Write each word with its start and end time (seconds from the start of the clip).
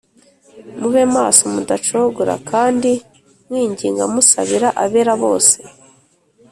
Mube 0.77 1.03
maso 1.15 1.41
mudacogora 1.53 2.33
kandi 2.49 2.91
mwinginga 3.47 4.03
musabira 4.13 4.69
abera 4.83 5.13
bose 5.23 5.57